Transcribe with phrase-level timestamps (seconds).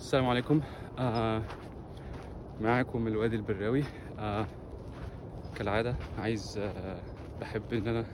[0.00, 0.60] السلام عليكم.
[0.98, 1.42] آه
[2.60, 3.84] معاكم الوادي البراوي.
[4.18, 4.46] آه
[5.54, 6.96] كالعادة عايز آه
[7.40, 8.04] بحب إن أنا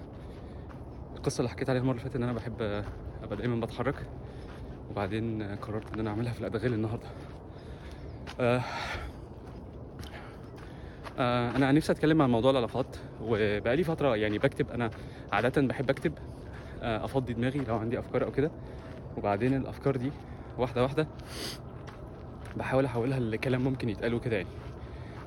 [1.16, 2.84] القصة اللي حكيت عليها المرة اللي فاتت إن أنا بحب آه،
[3.22, 4.06] أبقى دايما بتحرك.
[4.90, 7.06] وبعدين آه، قررت إن أنا أعملها في الأدغال النهاردة.
[8.40, 8.60] آه
[11.18, 14.70] آه أنا نفسي أتكلم عن موضوع العلاقات وبقالي فترة يعني بكتب.
[14.70, 14.90] أنا
[15.32, 16.12] عادة بحب أكتب
[16.82, 18.50] آه أفضي دماغي لو عندي أفكار أو كده.
[19.16, 20.10] وبعدين الأفكار دي
[20.58, 21.06] واحدة واحدة
[22.56, 24.48] بحاول أحولها لكلام ممكن يتقال كده يعني.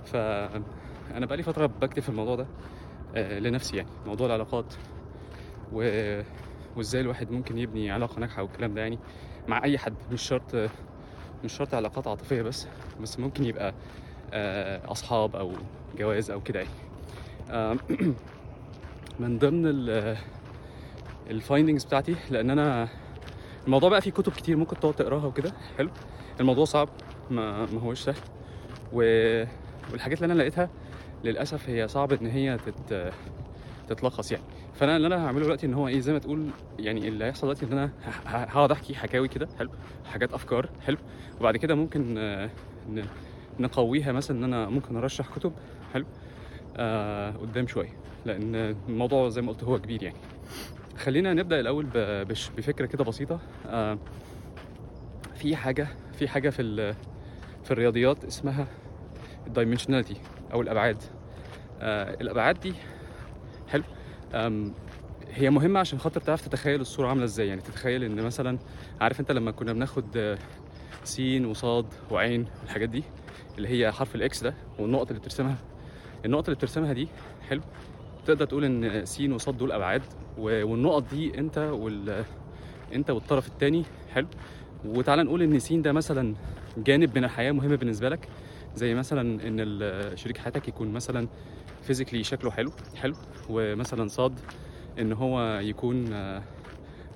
[0.05, 2.47] فانا بقالي فترة بكتب في الموضوع ده
[3.15, 4.73] آه، لنفسي يعني موضوع العلاقات
[5.73, 5.81] و...
[6.75, 8.99] وإزاي الواحد ممكن يبني علاقة ناجحة والكلام ده يعني
[9.47, 9.93] مع أي حد.
[10.11, 10.55] مش شرط
[11.43, 12.67] مش شرط علاقات عاطفية بس
[13.01, 13.73] بس ممكن يبقى
[14.33, 15.53] آه، أصحاب أو
[15.97, 16.71] جواز أو كده يعني.
[17.51, 17.77] آه،
[19.19, 19.65] من ضمن
[21.29, 22.87] الفايندنجز بتاعتي لأن أنا
[23.65, 25.89] الموضوع بقى فيه كتب كتير ممكن تقعد تقراها وكده حلو.
[26.39, 26.89] الموضوع صعب.
[27.31, 28.21] ما, ما هوش سهل
[28.93, 28.99] و...
[29.91, 30.69] والحاجات اللي أنا لقيتها
[31.23, 33.13] للأسف هي صعب إن هي تت...
[33.87, 36.49] تتلخص يعني فأنا اللي أنا هعمله دلوقتي إن هو إيه زي ما تقول
[36.79, 37.91] يعني اللي هيحصل دلوقتي إن أنا
[38.25, 39.69] هقعد أحكي حكاوي كده حلو
[40.05, 40.97] حاجات أفكار حلو
[41.39, 42.49] وبعد كده ممكن آه،.
[43.59, 45.53] نقويها مثلا إن أنا ممكن أرشح كتب
[45.93, 46.05] حلو
[46.77, 47.93] آه قدام شوية
[48.25, 50.17] لأن الموضوع زي ما قلت هو كبير يعني
[50.97, 51.85] خلينا نبدأ الأول.
[52.57, 53.97] بفكرة كده بسيطة آه
[55.35, 56.93] في حاجة في حاجة في.
[57.63, 58.67] في الرياضيات اسمها
[59.47, 60.15] الدايمنشناليتي
[60.53, 61.03] أو الأبعاد.
[61.81, 62.73] آه الأبعاد دي
[63.67, 63.83] حلو.
[65.33, 67.47] هي مهمة عشان خاطر تعرف تتخيل الصورة عاملة إزاي.
[67.47, 68.59] يعني تتخيل إن مثلا
[69.01, 70.37] عارف أنت لما كنا بناخد آه،
[71.03, 73.03] سين وصاد وعين والحاجات دي
[73.57, 75.57] اللي هي حرف ال X ده والنقط اللي بترسمها.
[76.25, 77.07] النقط اللي بترسمها دي
[77.49, 77.61] حلو.
[78.25, 80.01] تقدر تقول إن سين وصاد دول أبعاد
[80.37, 82.25] والنقط دي أنت وال
[82.93, 84.27] أنت والطرف الثاني حلو.
[84.85, 86.35] وتعالى نقول إن سين ده مثلا
[86.83, 88.27] جانب من الحياة مهم بالنسبة لك
[88.75, 91.27] زي مثلا إن شريك حياتك يكون مثلا
[91.81, 93.15] physically شكله حلو حلو
[93.49, 94.39] ومثلا صاد
[94.99, 96.41] إن هو يكون آه،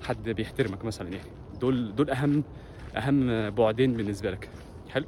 [0.03, 1.29] حد بيحترمك مثلا يعني.
[1.61, 2.43] دول دول أهم
[2.95, 4.49] أهم بعدين بالنسبة لك.
[4.89, 5.05] حلو.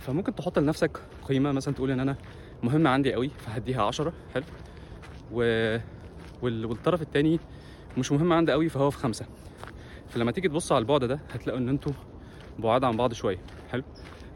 [0.00, 2.16] فممكن تحط لنفسك قيمة مثلا تقول إن أنا
[2.62, 4.44] مهم عندي قوي فهديها 10 حلو؟
[5.32, 5.42] و...
[6.42, 6.64] وال...
[6.66, 7.40] والطرف التاني
[7.98, 9.26] مش مهم عندي قوي فهو في خمسة.
[10.08, 11.92] فلما تيجي تبص على البعد ده هتلاقوا إن أنتوا
[12.58, 13.38] بعاد عن بعض شوية.
[13.70, 13.82] حلو.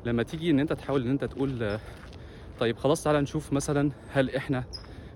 [0.05, 1.79] لما تيجي إن أنت تحاول إن أنت تقول
[2.61, 4.65] طيب خلاص تعالى نشوف مثلا هل إحنا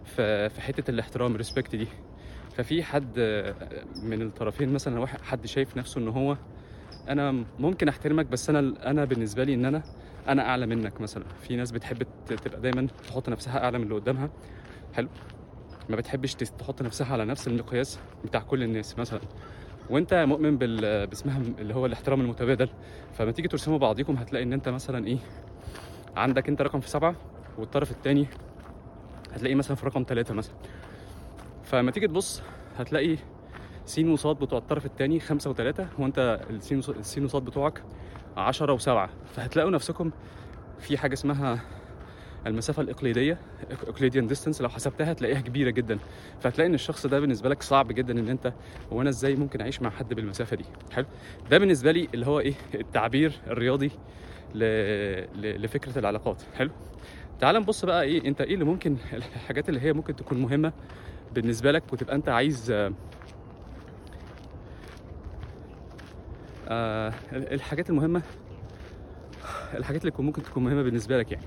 [0.04, 1.88] في في حتة الاحترام ريسبكت دي.
[2.56, 3.18] ففي حد
[4.02, 6.36] من الطرفين مثلا واحد حد شايف نفسه إن هو
[7.08, 9.82] أنا ممكن أحترمك بس أنا أنا بالنسبة لي إن أنا
[10.28, 11.24] أنا أعلى منك مثلا.
[11.42, 14.30] في ناس بتحب تبقى دايما تحط نفسها أعلى من اللي قدامها.
[14.94, 15.08] حلو.
[15.88, 19.20] ما بتحبش تحط نفسها على نفس المقياس بتاع كل الناس مثلا.
[19.90, 21.06] وانت مؤمن بال...
[21.06, 22.68] باسمها اللي هو الاحترام المتبادل.
[23.12, 25.18] فلما تيجي ترسموا بعضيكم هتلاقي ان انت مثلا إيه
[26.16, 27.14] عندك انت رقم في سبعة
[27.58, 28.26] والطرف التاني
[29.32, 30.54] هتلاقيه مثلا في رقم ثلاثة مثلا.
[31.64, 32.42] فلما تيجي تبص
[32.78, 33.16] هتلاقي
[33.84, 37.82] سين وصاد بتوع الطرف التاني خمسة وثلاثة وانت السين السين وصاد بتوعك
[38.36, 39.10] عشرة وسبعة.
[39.34, 40.10] فهتلاقوا نفسكم
[40.78, 41.60] في حاجة اسمها
[42.48, 43.38] المسافة الإقليدية
[43.70, 45.98] إقليديان ديستانس لو حسبتها هتلاقيها كبيرة جدا.
[46.40, 48.52] فهتلاقي إن الشخص ده بالنسبة لك صعب جدا إن أنت
[48.92, 51.06] هو أنا إزاي ممكن أعيش مع حد بالمسافة دي؟ حلو.
[51.50, 53.90] ده بالنسبة لي اللي هو إيه؟ التعبير الرياضي
[54.54, 54.58] ل...
[55.40, 55.62] ل...
[55.62, 56.42] لفكرة العلاقات.
[56.54, 56.70] حلو.
[57.40, 60.72] تعال نبص بقى إيه؟ أنت إيه اللي ممكن الحاجات اللي هي ممكن تكون مهمة
[61.34, 62.92] بالنسبة لك وتبقى أنت عايز آه،
[66.68, 68.22] آه الحاجات المهمة
[69.74, 71.44] الحاجات اللي ممكن تكون مهمة بالنسبة لك يعني.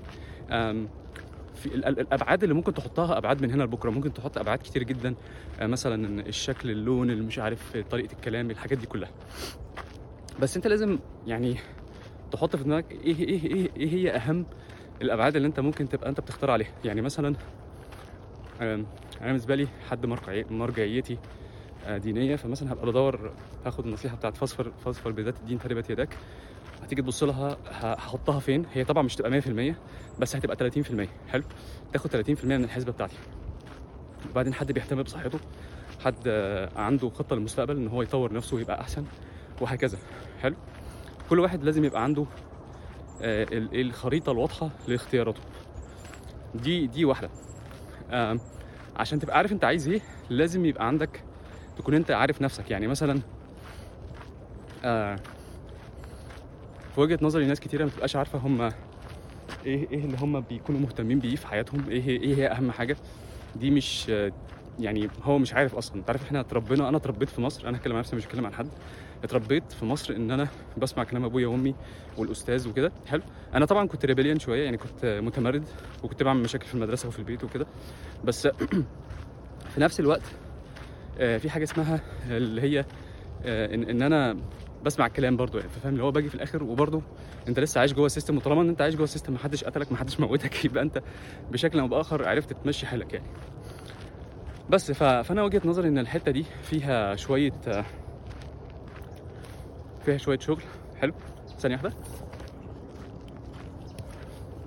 [1.54, 4.82] في ال- ال- الأبعاد اللي ممكن تحطها أبعاد من هنا لبكرة ممكن تحط أبعاد كتير
[4.82, 5.14] جدا
[5.60, 9.10] آه، مثلا الشكل اللون اللي مش عارف طريقة الكلام الحاجات دي كلها.
[10.40, 11.56] بس أنت لازم يعني
[12.32, 14.46] تحط في دماغك إيه إيه إيه إيه هي أهم
[15.02, 16.70] الأبعاد اللي أنت ممكن تبقى أنت بتختار عليها.
[16.84, 17.34] يعني مثلا
[18.60, 18.84] أنا
[19.20, 21.18] بالنسبة لي حد مرجعي- مرجعيتي
[21.86, 23.32] آه، دينية فمثلا هبقى بدور
[23.66, 26.16] هاخد النصيحة بتاعت فاصفر فاصفر بذات الدين تربت يداك
[26.92, 29.74] هتيجي تبص لها هحطها فين؟ هي طبعا مش تبقى 100%
[30.18, 31.42] بس هتبقى 30% حلو.
[31.92, 33.16] تاخد 30% من الحسبة بتاعتي.
[34.30, 35.38] وبعدين حد بيهتم بصحته
[36.04, 36.28] حد
[36.76, 39.04] عنده خطة للمستقبل إن هو يطور نفسه ويبقى أحسن
[39.60, 39.98] وهكذا.
[40.42, 40.54] حلو.
[41.30, 42.26] كل واحد لازم يبقى عنده
[43.22, 45.40] آه، ال- الخريطة الواضحة لاختياراته.
[46.54, 47.30] دي دي واحدة.
[48.96, 50.00] عشان تبقى عارف أنت عايز إيه
[50.30, 51.22] لازم يبقى عندك
[51.76, 52.70] تكون أنت عارف نفسك.
[52.70, 53.20] يعني مثلا
[54.84, 55.16] آه
[56.94, 58.70] في وجهة نظري ناس كتيرة ما بتبقاش عارفة هم إيه
[59.90, 62.96] إيه اللي هم بيكونوا مهتمين بيه في حياتهم إيه إيه هي أهم حاجة.
[63.56, 64.08] دي مش
[64.80, 65.96] يعني هو مش عارف أصلا.
[65.96, 68.54] أنت عارف إحنا اتربينا أنا اتربيت في مصر أنا هتكلم عن نفسي مش هتكلم عن
[68.54, 68.68] حد.
[69.24, 70.48] اتربيت في مصر إن أنا
[70.78, 71.74] بسمع كلام أبويا وأمي
[72.18, 72.92] والأستاذ وكده.
[73.06, 73.22] حلو.
[73.54, 75.64] أنا طبعا كنت rebellion شوية يعني كنت متمرد
[76.02, 77.66] وكنت بعمل مشاكل في المدرسة وفي البيت وكده.
[78.24, 78.46] بس
[79.74, 80.22] في نفس الوقت
[81.18, 82.00] آه، في حاجة اسمها
[82.30, 82.84] اللي هي
[83.44, 84.36] آه، إن, أنا
[84.84, 87.02] بسمع الكلام برضو يعني فاهم اللي هو باجي في الآخر وبرضو
[87.48, 89.92] أنت لسه عايش جوه ال system وطالما إن أنت عايش جوه ال system محدش قتلك
[89.92, 91.02] محدش موتك يبقى أنت
[91.52, 93.26] بشكل أو بآخر عرفت تمشي حالك يعني.
[94.70, 94.92] بس.
[94.92, 97.84] فأنا وجهة نظري إن الحتة دي فيها شوية آه،
[100.04, 100.62] فيها شوية شغل.
[100.96, 101.12] حلو؟
[101.58, 101.92] ثانية واحدة.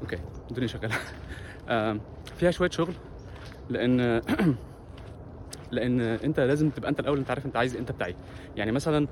[0.01, 0.17] okay
[0.51, 0.95] الدنيا شغالة.
[1.69, 2.01] آم،
[2.37, 2.93] فيها شوية شغل
[3.69, 4.21] لأن
[5.71, 8.15] لأن أنت لازم تبقى أنت الأول أنت عارف أنت عايز أنت بتاعي
[8.55, 9.07] يعني مثلا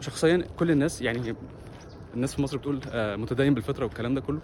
[0.00, 1.34] شخصيا كل الناس يعني
[2.14, 4.40] الناس في مصر بتقول آه، متدين بالفطرة والكلام ده كله.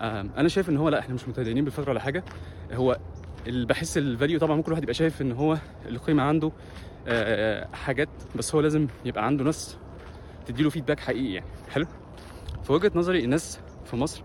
[0.00, 2.24] آم، أنا شايف إن هو لا إحنا مش متدينين بالفطرة ولا حاجة.
[2.72, 2.98] هو
[3.46, 5.58] اللي بحس الفاليو طبعا ممكن الواحد يبقى شايف إن هو
[5.88, 6.52] القيمة عنده
[7.08, 9.76] آه، حاجات بس هو لازم يبقى عنده ناس
[10.46, 11.46] تديله فيدباك حقيقي يعني.
[11.70, 11.86] حلو؟
[12.64, 14.22] في وجهة نظري الناس في مصر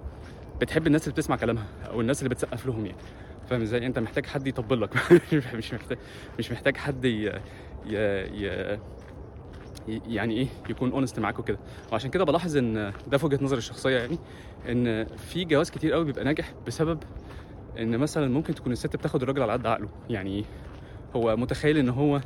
[0.61, 2.97] بتحب الناس اللي بتسمع كلامها أو الناس اللي بتسقف لهم يعني.
[3.49, 4.89] فاهم إزاي؟ أنت محتاج حد يطبل لك.
[5.53, 5.97] مش محتاج
[6.39, 7.09] مش محتاج حد ي...
[7.27, 7.31] ي...
[7.85, 8.79] ي...
[10.07, 11.57] يعني إيه يكون honest معاك وكده.
[11.91, 14.17] وعشان كده بلاحظ إن ده في وجهة نظري الشخصية يعني
[14.69, 16.99] إن في جواز كتير قوي بيبقى ناجح بسبب
[17.79, 19.89] إن مثلا ممكن تكون الست بتاخد الراجل على قد عقله.
[20.09, 20.45] يعني
[21.15, 22.21] هو متخيل إن هو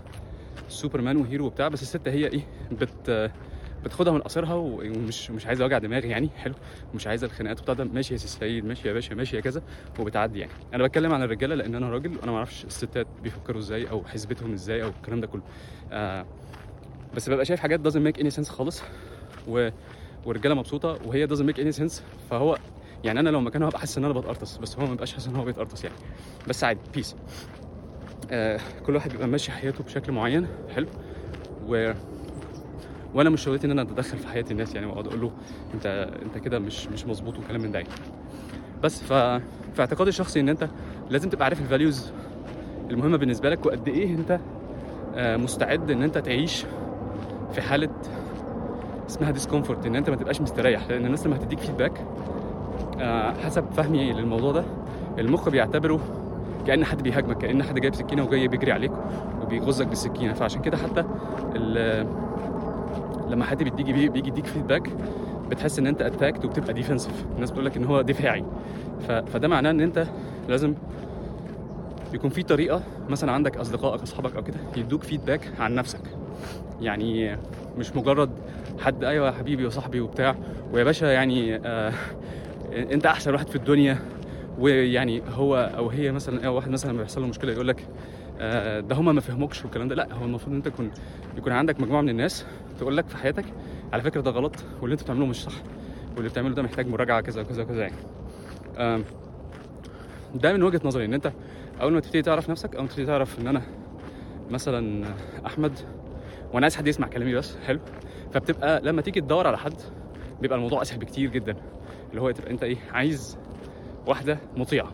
[0.67, 3.31] سوبرمان و hero وبتاع بس الست هي إيه بت
[3.83, 6.53] بتاخدها من قصرها ومش مش عايزة وجع دماغ يعني حلو.
[6.95, 9.61] مش عايزة الخناقات وبتاع ده ماشي يا سي سيد ماشي يا باشا ماشي يا كذا
[9.99, 10.51] وبتعدي يعني.
[10.73, 14.53] أنا بتكلم عن الرجالة لأن أنا راجل وأنا ما أعرفش الستات بيفكروا إزاي أو حسبتهم
[14.53, 15.41] إزاي أو الكلام ده كله.
[15.91, 16.25] آه
[17.15, 18.81] بس ببقى شايف حاجات doesn't make any sense خالص.
[19.47, 19.69] و
[20.25, 21.93] والرجاله مبسوطة وهي doesn't make any sense.
[22.29, 22.57] فهو
[23.03, 25.35] يعني أنا لو مكانه هبقى حاسس إن أنا بتقرطس بس هو ما بيبقاش حاسس إن
[25.35, 25.95] هو بيتقرطس يعني.
[26.47, 27.15] بس عادي peace
[28.31, 30.87] آه كل واحد بيبقى ماشي حياته بشكل معين حلو.
[31.67, 31.93] و
[33.13, 35.31] وأنا مش شغلتي إن أنا أتدخل في حياة الناس يعني وأقعد أقول له
[35.73, 35.85] أنت
[36.25, 37.91] أنت كده مش مش مظبوط وكلام من ده يعني.
[38.83, 39.13] بس ف
[39.73, 40.67] في اعتقادي الشخصي إن أنت
[41.09, 42.11] لازم تبقى عارف ال values
[42.89, 44.39] المهمة بالنسبة لك وقد إيه أنت
[45.15, 46.65] آه، مستعد إن أنت تعيش
[47.53, 47.89] في حالة
[49.09, 52.05] اسمها discomfort إن أنت ما تبقاش مستريح لأن الناس لما هتديك feedback
[52.99, 54.63] آه، حسب فهمي للموضوع ده
[55.19, 55.99] المخ بيعتبره
[56.67, 58.91] كأن حد بيهاجمك كأن حد جايب سكينة وجاي بيجري عليك
[59.41, 61.03] وبيغزك بالسكينة فعشان كده حتى
[63.29, 64.89] لما حد بيديك بي- بيجي يديك feedback
[65.49, 68.43] بتحس إن أنت attacked وبتبقى defensive الناس بتقول لك إن هو دفاعي.
[69.33, 70.05] فده معناه إن أنت
[70.49, 70.73] لازم
[72.13, 76.01] يكون في طريقة مثلا عندك أصدقائك أصحابك أو كده يدوك feedback عن نفسك.
[76.81, 77.37] يعني
[77.77, 78.29] مش مجرد
[78.79, 80.35] حد أيوه يا حبيبي وصاحبي وبتاع
[80.73, 81.93] ويا باشا يعني آه
[82.73, 83.97] أنت أحسن واحد في الدنيا.
[84.59, 87.87] ويعني هو أو هي مثلا أو واحد مثلا بيحصل له مشكلة يقول لك
[88.39, 89.95] آه ده هما ما فهموكش والكلام ده.
[89.95, 90.91] لا هو المفروض إن أنت يكون
[91.37, 92.45] يكون عندك مجموعة من الناس
[92.79, 93.45] تقول لك في حياتك
[93.93, 95.53] على فكرة ده غلط واللي انت بتعمله مش صح
[96.15, 97.95] واللي بتعمله ده محتاج مراجعة كذا وكذا وكذا يعني.
[98.77, 99.03] آم،
[100.35, 101.31] ده من وجهة نظري إن أنت
[101.81, 103.61] أول ما تبتدي تعرف نفسك أول ما تبتدي تعرف إن أنا
[104.49, 105.05] مثلا
[105.45, 105.79] أحمد
[106.53, 107.79] وأنا عايز حد يسمع كلامي بس حلو.
[108.33, 109.73] فبتبقى لما تيجي تدور على حد
[110.41, 111.55] بيبقى الموضوع أسهل بكتير جدا.
[112.09, 113.37] اللي هو تبقى أنت إيه عايز
[114.07, 114.91] واحدة مطيعة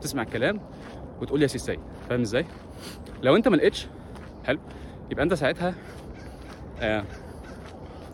[0.00, 0.60] تسمع الكلام
[1.20, 1.78] وتقول يا سي
[2.08, 2.46] فاهم إزاي؟
[3.22, 3.86] لو أنت ما لقيتش
[4.44, 4.58] حلو.
[5.10, 5.74] يبقى أنت ساعتها
[6.80, 7.04] آه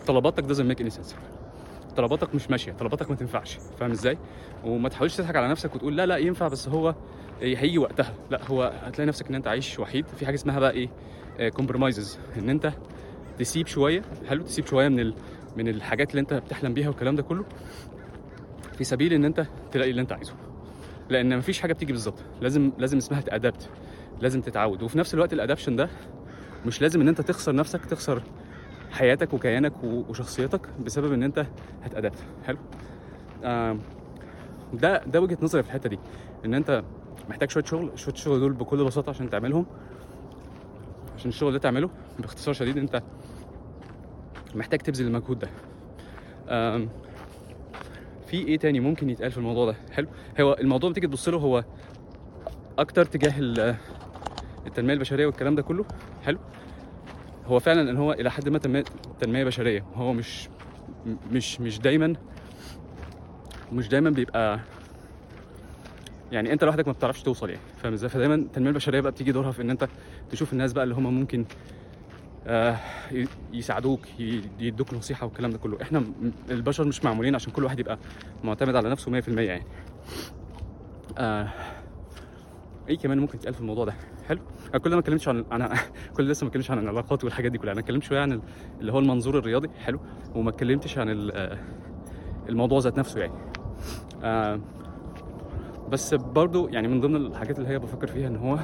[0.06, 1.14] طلباتك doesn't make any sense.
[1.96, 4.18] طلباتك مش ماشية طلباتك ما تنفعش فاهم إزاي؟
[4.64, 6.94] وما تحاولش تضحك على نفسك وتقول لا لا ينفع بس هو
[7.42, 8.14] هيجي وقتها.
[8.30, 10.06] لا هو هتلاقي نفسك إن أنت عايش وحيد.
[10.06, 10.88] في حاجة اسمها بقى إيه؟
[11.48, 12.72] كومبرومايزز إن أنت
[13.38, 14.02] تسيب شوية.
[14.28, 15.14] حلو؟ تسيب شوية من ال...
[15.56, 17.44] من الحاجات اللي أنت بتحلم بيها والكلام ده كله
[18.78, 20.34] في سبيل إن أنت تلاقي اللي أنت عايزه.
[21.08, 22.18] لأن مفيش حاجة بتيجي بالظبط.
[22.40, 23.68] لازم لازم اسمها تأدبت.
[24.20, 24.82] لازم تتعود.
[24.82, 25.88] وفي نفس الوقت الادابشن ده
[26.66, 28.22] مش لازم إن أنت تخسر نفسك تخسر
[28.90, 31.46] حياتك وكيانك وشخصيتك بسبب إن أنت
[31.82, 32.18] هتأدبت.
[32.46, 32.58] حلو؟
[34.72, 35.98] ده ده وجهة نظري في الحتة دي.
[36.44, 36.82] إن أنت
[37.28, 39.66] محتاج شوية شغل شوية شغل دول بكل بساطة عشان تعملهم.
[41.16, 43.02] عشان الشغل ده تعمله باختصار شديد انت
[44.54, 45.48] محتاج تبذل المجهود ده.
[48.26, 50.08] في إيه تاني ممكن يتقال في الموضوع ده؟ حلو.
[50.40, 51.64] هو الموضوع لما تيجي تبص له هو
[52.78, 53.76] أكتر تجاه ال-
[54.66, 55.84] التنمية البشرية والكلام ده كله.
[56.24, 56.38] حلو.
[57.46, 58.58] هو فعلا إن هو إلى حد ما
[59.20, 59.84] تنمية بشرية.
[59.94, 60.48] هو مش
[61.32, 62.14] مش مش دايما
[63.72, 64.60] مش دايما بيبقى
[66.32, 69.50] يعني انت لوحدك ما بتعرفش توصل يعني فاهم إزاي؟ فدايما التنميه البشرية بقى بتيجي دورها
[69.52, 69.88] في ان انت
[70.30, 71.44] تشوف الناس بقى اللي هم ممكن
[72.46, 72.76] آه
[73.52, 74.00] يساعدوك
[74.60, 75.82] يدوك نصيحة والكلام ده كله.
[75.82, 76.04] إحنا
[76.50, 77.98] البشر مش معمولين عشان كل واحد يبقى
[78.44, 79.64] معتمد على نفسه 100% يعني.
[81.18, 81.48] آه
[82.88, 83.94] إيه كمان ممكن يتقال في الموضوع ده؟
[84.28, 84.40] حلو.
[84.70, 85.74] أنا كل ما اتكلمتش عن أنا
[86.16, 87.72] كل لسه ما اتكلمتش عن العلاقات والحاجات دي كلها.
[87.72, 88.42] أنا اتكلمت شوية عن ال-
[88.80, 89.68] اللي هو المنظور الرياضي.
[89.68, 90.00] حلو.
[90.34, 91.58] وما اتكلمتش عن آه،
[92.48, 93.32] الموضوع ذات نفسه يعني.
[94.22, 94.60] آه،
[95.92, 98.58] بس برضو يعني من ضمن الحاجات اللي هي بفكر فيها إن هو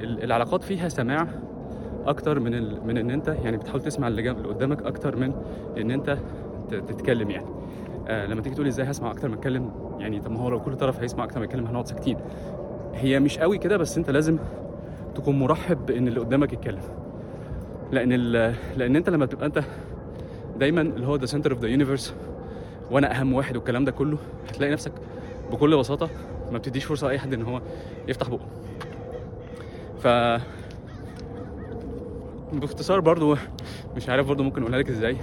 [0.00, 1.28] العلاقات فيها سماع
[2.06, 2.86] أكتر من ال...
[2.86, 4.36] من إن أنت يعني بتحاول تسمع اللي, جنب...
[4.36, 5.32] اللي قدامك أكتر من
[5.78, 6.18] إن أنت.
[6.70, 7.46] تتكلم يعني
[8.08, 10.76] آه لما تيجي تقولي إزاي هسمع أكتر ما أتكلم يعني طب ما هو لو كل
[10.76, 12.16] طرف هيسمع أكتر ما يتكلم هنقعد ساكتين
[12.94, 14.38] هي مش قوي كده بس أنت لازم
[15.14, 16.80] تكون مرحب بإن اللي قدامك يتكلم
[17.92, 18.10] لأن.
[18.76, 19.62] لأن أنت لما تبقى أنت
[20.58, 22.14] دايما اللي هو the center of the universe
[22.90, 24.92] وأنا أهم واحد والكلام ده كله هتلاقي نفسك
[25.50, 26.10] بكل بساطة
[26.52, 27.60] ما بتديش فرصة لأي حد إن هو
[28.08, 28.46] يفتح بقه.
[30.02, 30.06] ف
[32.52, 33.36] باختصار برضو
[33.96, 35.16] مش عارف برضو ممكن أقولها لك إزاي.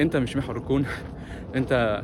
[0.00, 0.84] أنت مش محور الكون
[1.54, 2.02] أنت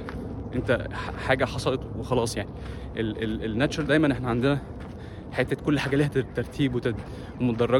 [0.54, 0.86] أنت
[1.26, 2.48] حاجة حصلت وخلاص يعني.
[2.96, 4.58] الناتشر دايما إحنا عندنا
[5.32, 7.00] حتة كل حاجة ليها ترتيب وتد-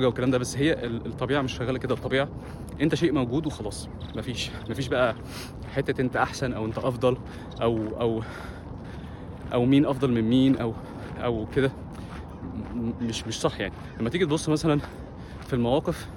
[0.07, 1.95] والكلام ده بس هي ال- الطبيعة مش شغالة كده.
[1.95, 2.29] الطبيعة
[2.81, 5.15] أنت شيء موجود وخلاص مفيش مفيش بقى
[5.75, 7.17] حتة أنت أحسن أو أنت أفضل
[7.63, 8.23] أو أو
[9.53, 10.75] أو مين أفضل من مين أو
[11.25, 11.71] أو كده.
[13.03, 13.73] مش مش صح يعني.
[14.01, 14.81] لما تيجي تبص مثلا
[15.47, 16.09] في المواقف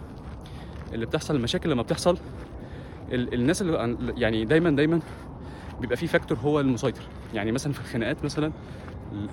[0.93, 2.17] اللي بتحصل المشاكل لما بتحصل
[3.11, 4.99] ال- الناس اللي عن- يعني دايما دايما
[5.81, 7.01] بيبقى في factor هو المسيطر.
[7.33, 8.51] يعني مثلا في الخناقات مثلا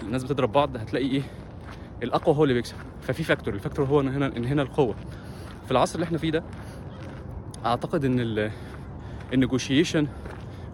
[0.02, 1.22] الناس بتضرب بعض هتلاقي إيه؟
[2.02, 2.74] الأقوى هو اللي بيكسب.
[3.00, 4.94] ففي factor ال factor هو ان هنا إن هنا القوة.
[5.64, 6.42] في العصر اللي إحنا فيه ده
[7.66, 8.50] أعتقد إن ال
[9.32, 10.06] النيجوشيشن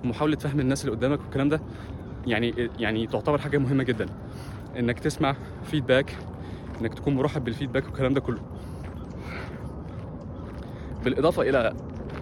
[0.05, 1.61] ومحاوله فهم الناس اللي قدامك والكلام ده
[2.27, 4.07] يعني يعني تعتبر حاجة مهمة جدا.
[4.79, 6.17] إنك تسمع feedback
[6.81, 8.41] إنك تكون مرحب بال feedback والكلام ده كله.
[11.05, 11.75] بالإضافة إلى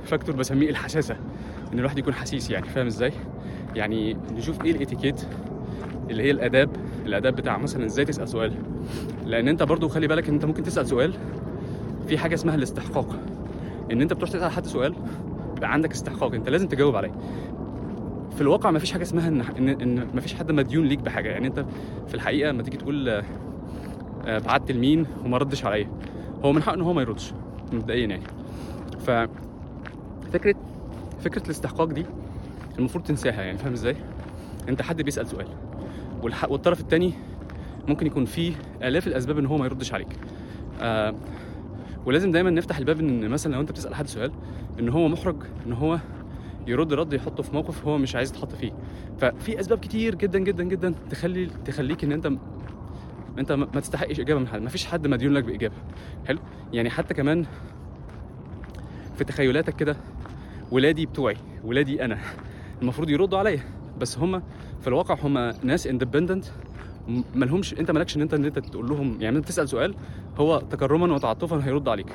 [0.05, 1.17] فاكتور بسميه الحساسة
[1.73, 3.13] إن الواحد يكون حسيس يعني فاهم إزاي؟
[3.77, 5.27] يعني نشوف إيه الاتيكيت
[6.11, 6.71] اللي هي الآداب
[7.07, 8.55] الآداب بتاع مثلا إزاي تسأل سؤال.
[9.27, 11.15] لأن أنت برضو خلي بالك إن أنت ممكن تسأل سؤال
[12.09, 13.19] في حاجة اسمها الاستحقاق.
[13.93, 14.95] إن أنت بتروح تسأل حد سؤال
[15.55, 16.35] بيبقى عندك استحقاق.
[16.35, 17.13] أنت لازم تجاوب عليه.
[18.35, 21.29] في الواقع ما فيش حاجة اسمها إن إن, ما فيش حد مديون ليك بحاجة.
[21.29, 21.65] يعني أنت
[22.09, 25.89] في الحقيقة لما تيجي تقول آه، بعت لمين وما ردش عليا.
[26.45, 27.33] هو من حقه إن هو ما يردش
[27.73, 28.23] مبدئيا يعني.
[29.07, 29.11] ف
[30.33, 30.55] فكرة
[31.21, 32.07] فكرة الاستحقاق دي
[32.79, 33.97] المفروض تنساها يعني فاهم إزاي؟
[34.69, 35.47] أنت حد بيسأل سؤال.
[36.49, 37.13] والطرف الثاني
[37.89, 40.17] ممكن يكون فيه آلاف الأسباب إن هو ما يردش عليك.
[40.81, 41.15] آه
[42.07, 44.33] ولازم دايما نفتح الباب إن مثلا لو أنت بتسأل حد سؤال
[44.79, 45.37] إن هو محرج
[45.67, 45.99] إن هو
[46.67, 48.73] يرد رد يحطه في موقف هو مش عايز يتحط فيه.
[49.19, 52.33] ففي أسباب كتير جدا جدا جدا تخلي تخليك إن أنت
[53.39, 54.63] أنت ما تستحقش إجابة من حد.
[54.63, 55.75] ما فيش حد مديون لك بإجابة.
[56.27, 56.39] حلو؟
[56.73, 57.47] يعني حتى كمان
[59.17, 59.97] في تخيلاتك كده
[60.71, 62.19] ولادي بتوعي ولادي أنا
[62.83, 63.61] المفروض يردوا عليا.
[64.01, 64.43] بس هم
[64.81, 66.45] في الواقع هم ناس اندبندنت
[67.35, 69.95] مالهمش أنت مالكش إن أنت إن أنت تقول لهم يعني أنت تسأل سؤال
[70.37, 72.13] هو تكرما وتعاطفا هيرد عليك.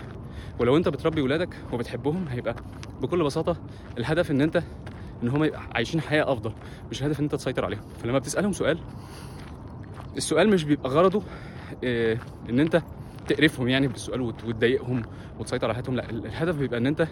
[0.60, 2.56] ولو أنت بتربي ولادك وبتحبهم هيبقى
[3.02, 3.58] بكل بساطة
[3.98, 4.64] الهدف إن أنت
[5.24, 6.52] إن هم يبقى عايشين حياة أفضل
[6.92, 7.82] مش الهدف إن أنت تسيطر عليهم.
[8.04, 8.80] فلما بتسألهم سؤال
[10.18, 11.22] السؤال مش بيبقى غرضه
[11.84, 12.18] آه
[12.50, 12.82] إن أنت
[13.28, 15.02] تقرفهم يعني بالسؤال وت- وتضايقهم
[15.40, 17.08] وتسيطر على حياتهم لا ال- الهدف بيبقى إن أنت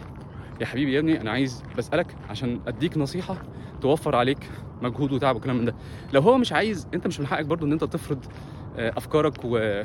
[0.61, 3.37] يا حبيبي يا ابني أنا عايز بسألك عشان أديك نصيحة
[3.81, 4.49] توفر عليك
[4.81, 5.75] مجهود وتعب وكلام من ده.
[6.13, 8.25] لو هو مش عايز أنت مش من حقك برضو إن أنت تفرض
[8.77, 9.81] آه، أفكارك و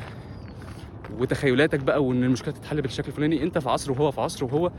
[1.19, 4.71] وتخيلاتك بقى وإن المشكلة تتحل بالشكل الفلاني أنت في عصر وهو في عصر وهو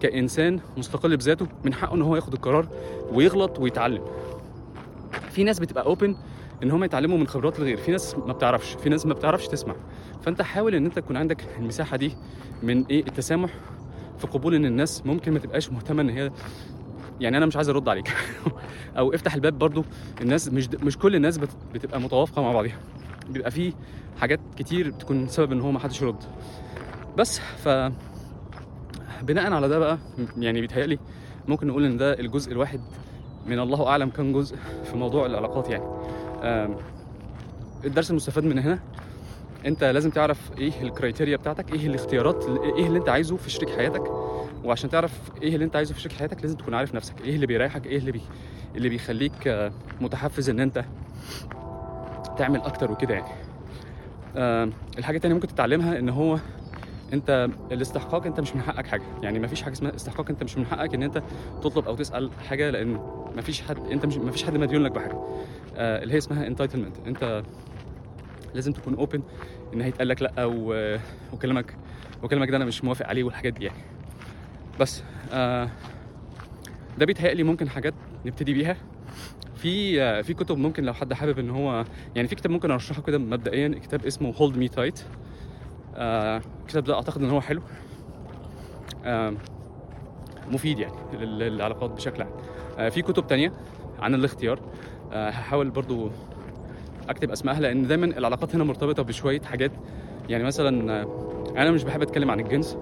[0.00, 2.68] كإنسان مستقل بذاته من حقه إن هو ياخد القرار
[3.12, 4.02] ويغلط ويتعلم.
[5.30, 6.16] في ناس بتبقى اوبن
[6.62, 9.74] إن هم يتعلموا من خبرات الغير في ناس ما بتعرفش في ناس ما بتعرفش تسمع.
[10.22, 12.12] فأنت حاول إن أنت تكون عندك المساحة دي
[12.62, 13.50] من إيه؟ التسامح
[14.18, 16.30] في قبول إن الناس ممكن ما تبقاش مهتمة إن هي
[17.20, 18.08] يعني أنا مش عايز أرد عليك.
[18.98, 19.84] أو افتح الباب برضو
[20.20, 22.72] الناس مش مش كل الناس بت- بتبقى متوافقة مع بعضها
[23.30, 23.72] بيبقى في
[24.20, 26.24] حاجات كتير بتكون سبب إن هو ما حدش يرد.
[27.18, 27.68] بس ف
[29.22, 29.98] بناء على ده بقى
[30.38, 30.98] يعني بيتهيألي
[31.48, 32.80] ممكن نقول إن ده الجزء الواحد
[33.46, 35.84] من الله أعلم كم جزء في موضوع العلاقات يعني.
[37.84, 38.78] الدرس المستفاد من هنا
[39.66, 42.44] أنت لازم تعرف إيه الكرايتيريا بتاعتك إيه الاختيارات
[42.76, 44.02] إيه اللي أنت عايزه في شريك حياتك
[44.64, 47.46] وعشان تعرف إيه اللي أنت عايزه في شريك حياتك لازم تكون عارف نفسك إيه اللي
[47.46, 48.20] بيريحك إيه اللي بي
[48.76, 50.84] اللي بيخليك آه، متحفز إن أنت
[52.38, 53.28] تعمل أكتر وكده يعني.
[54.98, 56.38] الحاجة التانية ممكن تتعلمها إن هو
[57.12, 59.02] انت الاستحقاق انت مش من حقك حاجة.
[59.22, 61.22] يعني مفيش حاجة اسمها استحقاق انت مش من حقك ان انت
[61.62, 63.00] تطلب أو تسأل حاجة لأن
[63.36, 65.18] مفيش حد انت مش مفيش حد مديون لك بحاجة.
[65.76, 67.42] آه، اللي هي اسمها entitlement انت
[68.54, 69.22] لازم تكون open
[69.74, 70.96] إن هيتقال لك لأ و...
[71.32, 71.76] وكلامك
[72.22, 73.78] وكلامك ده أنا مش موافق عليه والحاجات دي يعني.
[74.80, 75.68] بس آه
[76.98, 77.94] ده بيتهيألي ممكن حاجات
[78.26, 78.76] نبتدي بيها.
[79.56, 81.84] في في كتب ممكن لو حد حابب إن هو
[82.16, 85.00] يعني في كتاب ممكن أرشحه كده مبدئيا كتاب اسمه Hold Me Tight
[85.98, 87.60] الكتاب ده أعتقد إن هو حلو.
[89.04, 89.32] آه،
[90.50, 92.30] مفيد يعني لل- للعلاقات بشكل عام.
[92.78, 93.52] آه، في كتب تانية
[93.98, 94.60] عن الاختيار.
[95.12, 96.10] آه، هحاول برضو
[97.08, 99.72] أكتب أسمائها لأن دايما العلاقات هنا مرتبطة بشوية حاجات.
[100.28, 101.06] يعني مثلا آه،
[101.56, 102.76] أنا مش بحب أتكلم عن الجنس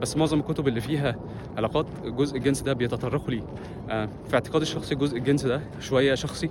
[0.00, 1.16] بس معظم الكتب اللي فيها
[1.56, 3.34] علاقات جزء الجنس ده بيتطرقوا
[3.90, 6.50] آه، في اعتقادي الشخصي جزء الجنس ده شوية شخصي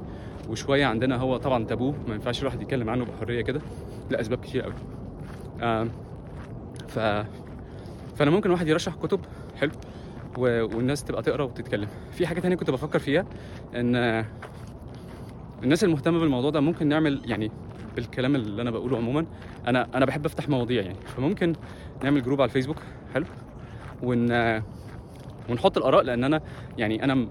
[0.49, 3.61] وشوية عندنا هو طبعا تابوه ما ينفعش الواحد يتكلم عنه بحرية كده.
[4.09, 4.73] لاسباب كتير قوي
[5.61, 5.87] آه،
[6.95, 6.99] ف
[8.15, 9.19] فأنا ممكن واحد يرشح كتب
[9.59, 9.71] حلو
[10.37, 10.41] و...
[10.75, 11.87] والناس تبقى تقرا وتتكلم.
[12.11, 13.25] في حاجة تانية كنت بفكر فيها
[13.75, 14.25] إن
[15.63, 17.51] الناس المهتمة بالموضوع ده ممكن نعمل يعني
[17.95, 19.25] بالكلام اللي أنا بقوله عموما.
[19.67, 21.53] أنا أنا بحب أفتح مواضيع يعني فممكن
[22.03, 22.77] نعمل group على الفيسبوك
[23.13, 23.25] حلو
[24.03, 24.31] ون
[25.49, 26.41] ونحط الآراء لأن أنا
[26.77, 27.27] يعني أنا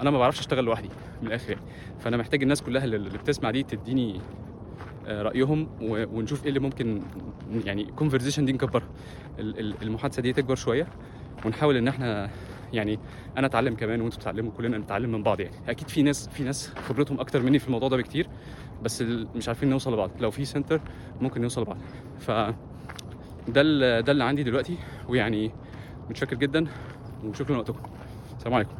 [0.00, 0.88] أنا ما بعرفش أشتغل لوحدي
[1.22, 1.64] من الآخر يعني.
[2.00, 4.20] فأنا محتاج الناس كلها اللي بتسمع دي تديني
[5.08, 7.02] رأيهم و- ونشوف إيه اللي ممكن
[7.64, 8.88] يعني conversation دي نكبرها
[9.38, 10.86] ال- ال- المحادثة دي تكبر شوية
[11.46, 12.30] ونحاول إن إحنا
[12.72, 12.98] يعني
[13.38, 15.54] أنا أتعلم كمان وأنتوا تتعلموا كلنا نتعلم من بعض يعني.
[15.68, 18.26] أكيد في ناس في ناس خبرتهم أكتر مني في الموضوع ده بكتير
[18.82, 19.02] بس
[19.36, 20.10] مش عارفين نوصل لبعض.
[20.20, 20.80] لو في سنتر
[21.20, 21.76] ممكن نوصل لبعض.
[22.20, 22.30] ف
[23.48, 24.76] ده ده اللي عندي دلوقتي
[25.08, 25.50] ويعني
[26.10, 26.66] متشكر جدا
[27.24, 27.78] وشكرا لوقتكم.
[28.36, 28.74] السلام عليكم.